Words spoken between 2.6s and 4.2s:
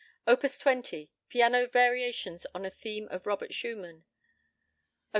a theme of Robert Schumann. Op.